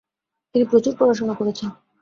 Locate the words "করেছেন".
1.33-1.69